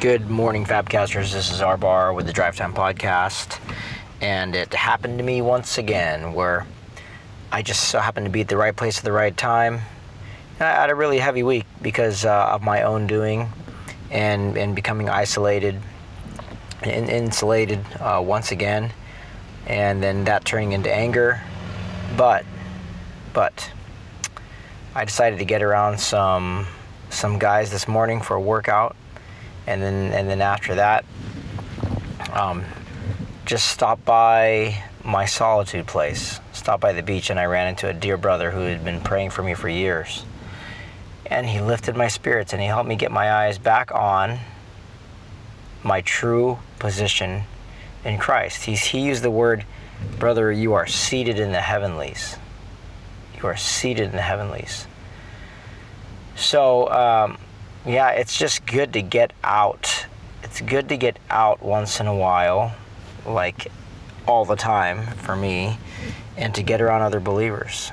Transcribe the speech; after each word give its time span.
Good 0.00 0.30
morning, 0.30 0.64
Fabcasters. 0.64 1.32
This 1.32 1.50
is 1.50 1.60
R 1.60 1.76
Bar 1.76 2.12
with 2.12 2.26
the 2.26 2.32
Drive 2.32 2.54
Time 2.54 2.72
Podcast. 2.72 3.58
And 4.20 4.54
it 4.54 4.72
happened 4.72 5.18
to 5.18 5.24
me 5.24 5.42
once 5.42 5.76
again 5.76 6.34
where 6.34 6.68
I 7.50 7.62
just 7.62 7.88
so 7.88 7.98
happened 7.98 8.26
to 8.26 8.30
be 8.30 8.42
at 8.42 8.46
the 8.46 8.56
right 8.56 8.76
place 8.76 8.98
at 8.98 9.04
the 9.04 9.10
right 9.10 9.36
time. 9.36 9.80
I 10.60 10.64
had 10.66 10.90
a 10.90 10.94
really 10.94 11.18
heavy 11.18 11.42
week 11.42 11.66
because 11.82 12.24
uh, 12.24 12.50
of 12.52 12.62
my 12.62 12.82
own 12.82 13.08
doing 13.08 13.48
and, 14.12 14.56
and 14.56 14.76
becoming 14.76 15.08
isolated 15.08 15.80
and 16.84 17.10
insulated 17.10 17.84
uh, 17.98 18.22
once 18.24 18.52
again. 18.52 18.92
And 19.66 20.00
then 20.00 20.22
that 20.26 20.44
turning 20.44 20.72
into 20.72 20.94
anger. 20.94 21.40
But, 22.16 22.44
but, 23.32 23.72
I 24.94 25.04
decided 25.04 25.40
to 25.40 25.44
get 25.44 25.60
around 25.60 25.98
some 25.98 26.68
some 27.10 27.38
guys 27.38 27.70
this 27.70 27.88
morning 27.88 28.20
for 28.20 28.36
a 28.36 28.40
workout, 28.40 28.94
and 29.68 29.82
then 29.82 30.12
and 30.12 30.28
then 30.28 30.40
after 30.40 30.74
that, 30.76 31.04
um, 32.32 32.64
just 33.44 33.66
stopped 33.66 34.04
by 34.04 34.82
my 35.04 35.26
solitude 35.26 35.86
place. 35.86 36.40
Stopped 36.52 36.80
by 36.80 36.92
the 36.92 37.02
beach, 37.02 37.30
and 37.30 37.38
I 37.38 37.44
ran 37.44 37.68
into 37.68 37.88
a 37.88 37.92
dear 37.92 38.16
brother 38.16 38.50
who 38.50 38.60
had 38.60 38.84
been 38.84 39.00
praying 39.00 39.30
for 39.30 39.42
me 39.42 39.54
for 39.54 39.68
years. 39.68 40.24
And 41.26 41.46
he 41.46 41.60
lifted 41.60 41.96
my 41.96 42.08
spirits, 42.08 42.54
and 42.54 42.62
he 42.62 42.68
helped 42.68 42.88
me 42.88 42.96
get 42.96 43.12
my 43.12 43.30
eyes 43.30 43.58
back 43.58 43.92
on 43.94 44.38
my 45.84 46.00
true 46.00 46.58
position 46.78 47.42
in 48.04 48.18
Christ. 48.18 48.64
He's, 48.64 48.82
he 48.82 49.00
used 49.00 49.22
the 49.22 49.30
word, 49.30 49.64
brother, 50.18 50.50
you 50.50 50.72
are 50.72 50.86
seated 50.86 51.38
in 51.38 51.52
the 51.52 51.60
heavenlies. 51.60 52.36
You 53.36 53.46
are 53.46 53.56
seated 53.56 54.06
in 54.06 54.16
the 54.16 54.22
heavenlies. 54.22 54.86
So, 56.34 56.90
um, 56.90 57.38
yeah, 57.88 58.10
it's 58.10 58.38
just 58.38 58.66
good 58.66 58.92
to 58.92 59.00
get 59.00 59.32
out. 59.42 60.06
It's 60.42 60.60
good 60.60 60.90
to 60.90 60.98
get 60.98 61.18
out 61.30 61.62
once 61.62 62.00
in 62.00 62.06
a 62.06 62.14
while, 62.14 62.74
like 63.24 63.68
all 64.26 64.44
the 64.44 64.56
time 64.56 65.06
for 65.16 65.34
me, 65.34 65.78
and 66.36 66.54
to 66.54 66.62
get 66.62 66.82
around 66.82 67.00
other 67.00 67.18
believers 67.18 67.90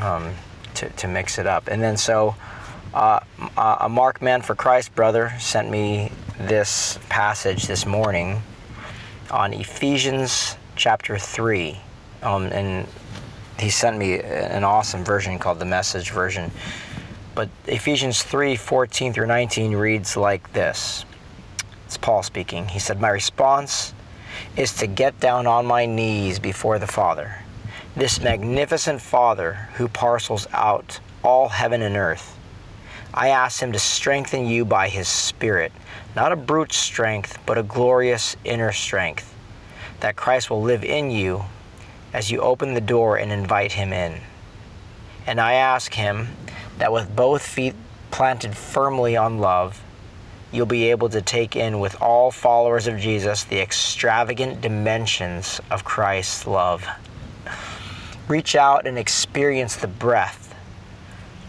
um, 0.00 0.32
to, 0.72 0.88
to 0.88 1.06
mix 1.06 1.38
it 1.38 1.46
up. 1.46 1.68
And 1.68 1.82
then, 1.82 1.98
so 1.98 2.34
uh, 2.94 3.20
a 3.58 3.88
Mark 3.90 4.22
Man 4.22 4.40
for 4.40 4.54
Christ 4.54 4.94
brother 4.94 5.34
sent 5.38 5.70
me 5.70 6.10
this 6.38 6.98
passage 7.10 7.66
this 7.66 7.84
morning 7.84 8.42
on 9.30 9.52
Ephesians 9.52 10.56
chapter 10.76 11.18
3. 11.18 11.78
Um, 12.22 12.46
and 12.46 12.88
he 13.58 13.68
sent 13.68 13.98
me 13.98 14.18
an 14.18 14.64
awesome 14.64 15.04
version 15.04 15.38
called 15.38 15.58
the 15.58 15.66
message 15.66 16.10
version 16.10 16.50
but 17.34 17.48
ephesians 17.66 18.22
3 18.22 18.56
14 18.56 19.12
through 19.12 19.26
19 19.26 19.72
reads 19.76 20.16
like 20.16 20.52
this. 20.52 21.04
It's 21.86 21.96
paul 21.96 22.22
speaking. 22.22 22.68
He 22.68 22.78
said 22.78 23.00
my 23.00 23.10
response 23.10 23.94
is 24.56 24.74
to 24.74 24.86
get 24.86 25.18
down 25.20 25.46
on 25.46 25.66
my 25.66 25.86
knees 25.86 26.38
before 26.38 26.78
the 26.78 26.86
father 26.86 27.36
this 27.96 28.20
magnificent 28.20 29.00
father 29.00 29.52
who 29.74 29.86
parcels 29.86 30.48
out 30.52 30.98
all 31.22 31.48
heaven 31.48 31.80
and 31.80 31.96
earth. 31.96 32.36
I 33.12 33.28
ask 33.28 33.62
him 33.62 33.70
to 33.70 33.78
strengthen 33.78 34.46
you 34.46 34.64
by 34.64 34.88
his 34.88 35.06
spirit 35.06 35.72
not 36.16 36.32
a 36.32 36.36
brute 36.36 36.72
strength 36.72 37.38
but 37.46 37.58
a 37.58 37.62
glorious 37.62 38.36
inner 38.44 38.72
strength 38.72 39.34
that 40.00 40.16
christ 40.16 40.50
will 40.50 40.62
live 40.62 40.84
in 40.84 41.10
you 41.10 41.44
as 42.14 42.30
you 42.30 42.40
open 42.40 42.74
the 42.74 42.80
door 42.80 43.16
and 43.16 43.32
invite 43.32 43.72
him 43.72 43.92
in. 43.92 44.20
And 45.26 45.40
I 45.40 45.54
ask 45.54 45.92
him 45.92 46.28
that 46.78 46.92
with 46.92 47.14
both 47.14 47.42
feet 47.42 47.74
planted 48.10 48.56
firmly 48.56 49.16
on 49.16 49.38
love, 49.38 49.82
you'll 50.52 50.66
be 50.66 50.90
able 50.90 51.08
to 51.08 51.20
take 51.20 51.56
in 51.56 51.80
with 51.80 52.00
all 52.00 52.30
followers 52.30 52.86
of 52.86 52.98
Jesus 52.98 53.44
the 53.44 53.60
extravagant 53.60 54.60
dimensions 54.60 55.60
of 55.70 55.84
Christ's 55.84 56.46
love. 56.46 56.86
Reach 58.28 58.54
out 58.54 58.86
and 58.86 58.96
experience 58.96 59.76
the 59.76 59.88
breadth, 59.88 60.54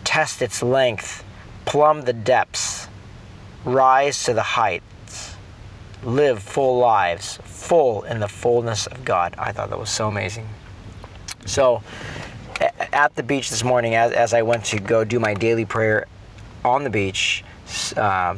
test 0.03 0.41
its 0.41 0.63
length, 0.63 1.23
plumb 1.65 2.01
the 2.01 2.13
depths, 2.13 2.87
rise 3.63 4.23
to 4.23 4.33
the 4.33 4.41
heights, 4.41 5.35
live 6.03 6.41
full 6.41 6.77
lives, 6.79 7.39
full 7.43 8.03
in 8.03 8.19
the 8.19 8.27
fullness 8.27 8.87
of 8.87 9.05
God. 9.05 9.35
I 9.37 9.51
thought 9.51 9.69
that 9.69 9.79
was 9.79 9.89
so 9.89 10.07
amazing. 10.07 10.49
So, 11.45 11.83
at 12.95 13.13
the 13.15 13.21
beach 13.21 13.49
this 13.49 13.63
morning, 13.63 13.93
as, 13.93 14.11
as 14.11 14.33
I 14.33 14.41
went 14.41 14.65
to 14.65 14.79
go 14.79 15.03
do 15.03 15.19
my 15.19 15.35
daily 15.35 15.65
prayer 15.65 16.07
on 16.63 16.83
the 16.83 16.89
beach, 16.89 17.43
uh, 17.95 18.35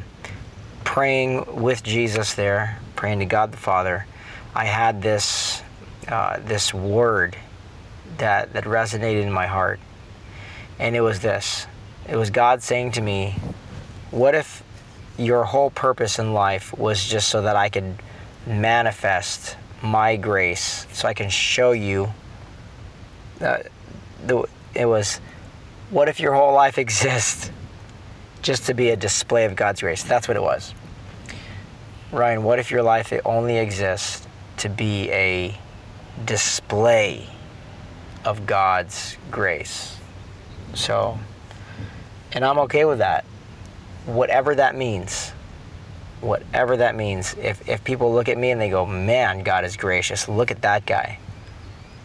praying 0.83 1.61
with 1.61 1.83
Jesus 1.83 2.33
there, 2.33 2.79
praying 2.95 3.19
to 3.19 3.25
God 3.25 3.51
the 3.51 3.57
Father, 3.57 4.05
I 4.53 4.65
had 4.65 5.01
this 5.01 5.61
uh, 6.09 6.39
this 6.39 6.73
word 6.73 7.37
that 8.17 8.53
that 8.53 8.63
resonated 8.63 9.21
in 9.21 9.31
my 9.31 9.45
heart, 9.45 9.79
and 10.79 10.95
it 10.95 11.01
was 11.01 11.19
this: 11.19 11.67
it 12.09 12.15
was 12.15 12.31
God 12.31 12.63
saying 12.63 12.93
to 12.93 13.01
me, 13.01 13.35
"What 14.11 14.35
if 14.35 14.63
your 15.17 15.43
whole 15.43 15.69
purpose 15.69 16.19
in 16.19 16.33
life 16.33 16.77
was 16.77 17.03
just 17.05 17.29
so 17.29 17.41
that 17.41 17.55
I 17.55 17.69
could 17.69 17.95
manifest 18.45 19.57
my 19.81 20.15
grace 20.15 20.87
so 20.93 21.07
I 21.07 21.13
can 21.13 21.29
show 21.29 21.71
you. 21.71 22.11
Uh, 23.41 23.59
the, 24.27 24.45
it 24.73 24.85
was, 24.85 25.19
what 25.89 26.09
if 26.09 26.19
your 26.19 26.33
whole 26.33 26.53
life 26.53 26.77
exists 26.77 27.51
just 28.41 28.65
to 28.67 28.73
be 28.73 28.89
a 28.89 28.95
display 28.95 29.45
of 29.45 29.55
God's 29.55 29.81
grace? 29.81 30.03
That's 30.03 30.27
what 30.27 30.37
it 30.37 30.43
was. 30.43 30.73
Ryan, 32.11 32.43
what 32.43 32.59
if 32.59 32.71
your 32.71 32.83
life 32.83 33.13
only 33.25 33.57
exists 33.57 34.27
to 34.57 34.69
be 34.69 35.09
a 35.11 35.57
display 36.25 37.27
of 38.23 38.45
God's 38.45 39.17
grace? 39.31 39.97
So, 40.73 41.19
and 42.31 42.45
I'm 42.45 42.59
okay 42.59 42.85
with 42.85 42.99
that. 42.99 43.25
Whatever 44.05 44.55
that 44.55 44.75
means 44.75 45.33
whatever 46.21 46.77
that 46.77 46.95
means. 46.95 47.35
If, 47.35 47.67
if 47.67 47.83
people 47.83 48.13
look 48.13 48.29
at 48.29 48.37
me 48.37 48.51
and 48.51 48.59
they 48.59 48.69
go, 48.69 48.85
man, 48.85 49.43
God 49.43 49.65
is 49.65 49.77
gracious, 49.77 50.27
look 50.27 50.51
at 50.51 50.61
that 50.61 50.85
guy. 50.85 51.19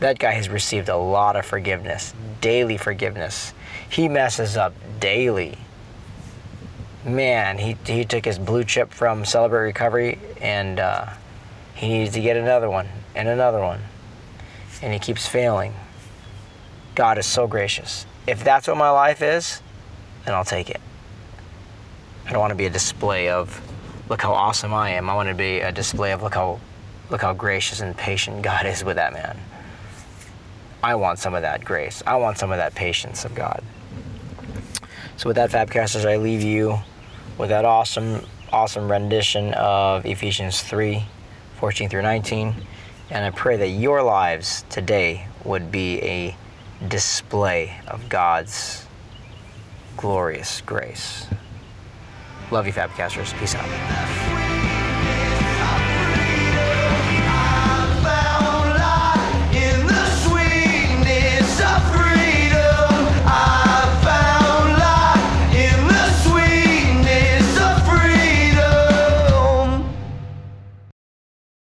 That 0.02 0.18
guy 0.18 0.32
has 0.32 0.48
received 0.48 0.88
a 0.88 0.96
lot 0.96 1.36
of 1.36 1.46
forgiveness, 1.46 2.12
daily 2.40 2.76
forgiveness. 2.76 3.54
He 3.88 4.08
messes 4.08 4.56
up 4.56 4.74
daily. 4.98 5.56
Man, 7.04 7.56
he, 7.56 7.76
he 7.86 8.04
took 8.04 8.24
his 8.24 8.36
blue 8.36 8.64
chip 8.64 8.92
from 8.92 9.24
Celebrate 9.24 9.60
Recovery 9.60 10.18
and 10.41 10.80
uh, 10.80 11.06
he 11.76 11.86
needs 11.86 12.14
to 12.14 12.20
get 12.20 12.36
another 12.36 12.68
one 12.68 12.88
and 13.14 13.28
another 13.28 13.60
one. 13.60 13.80
And 14.82 14.92
he 14.92 14.98
keeps 14.98 15.28
failing. 15.28 15.72
God 16.96 17.16
is 17.16 17.24
so 17.26 17.46
gracious. 17.46 18.04
If 18.26 18.42
that's 18.42 18.66
what 18.66 18.76
my 18.76 18.91
life 18.91 19.22
is, 19.22 19.62
then 20.24 20.34
I'll 20.34 20.44
take 20.44 20.68
it. 20.68 20.80
I 22.26 22.32
don't 22.32 22.41
want 22.41 22.50
to 22.50 22.56
be 22.56 22.66
a 22.66 22.70
display 22.70 23.28
of 23.28 23.60
look 24.08 24.20
how 24.20 24.32
awesome 24.32 24.74
I 24.74 24.91
am. 24.91 25.08
I 25.08 25.14
want 25.14 25.28
to 25.28 25.34
be 25.36 25.60
a 25.60 25.70
display 25.70 26.10
of 26.10 26.24
look 26.24 26.34
how 26.34 26.58
look 27.08 27.20
how 27.20 27.34
gracious 27.34 27.80
and 27.80 27.96
patient 27.96 28.42
God 28.42 28.66
is 28.66 28.82
with 28.82 28.96
that 28.96 29.12
man. 29.12 29.38
I 30.82 30.97
want 30.97 31.19
some 31.19 31.34
of 31.34 31.43
that 31.43 31.65
grace. 31.65 32.03
I 32.06 32.16
want 32.16 32.38
some 32.38 32.50
of 32.50 32.59
that 32.59 32.75
patience 32.75 33.25
of 33.25 33.34
God. 33.34 33.62
So 35.16 35.28
with 35.28 35.37
that, 35.37 35.50
Fabcasters, 35.50 36.04
I 36.04 36.16
leave 36.16 36.43
you 36.43 36.78
with 37.38 37.50
that 37.50 37.65
awesome, 37.65 38.26
awesome 38.50 38.91
rendition 38.91 39.54
of 39.54 40.04
Ephesians 40.04 40.60
3, 40.62 41.04
14 41.60 41.88
through 41.88 42.03
19. 42.03 42.54
And 43.10 43.24
I 43.24 43.30
pray 43.30 43.56
that 43.59 43.68
your 43.68 44.03
lives 44.03 44.65
today 44.71 45.27
would 45.45 45.71
be 45.71 46.03
a 46.03 46.36
display 46.89 47.78
of 47.86 48.09
God's 48.09 48.86
glorious 49.97 50.62
grace. 50.62 51.27
Love 52.51 52.66
you, 52.66 52.72
Fabcasters. 52.72 53.39
Peace 53.39 53.54
out. 53.54 54.31